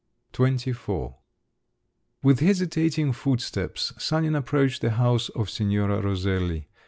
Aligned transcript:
XXIV 0.33 1.13
With 2.23 2.39
hesitating 2.39 3.13
footsteps 3.13 3.93
Sanin 4.03 4.33
approached 4.35 4.81
the 4.81 4.89
house 4.89 5.29
of 5.29 5.47
Signora 5.47 6.01
Roselli. 6.01 6.67